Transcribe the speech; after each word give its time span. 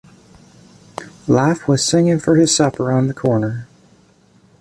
Life 1.27 1.67
was 1.67 1.85
singing 1.85 2.17
for 2.17 2.35
his 2.35 2.55
supper 2.55 2.91
on 2.91 3.05
the 3.05 3.13
corner! 3.13 3.67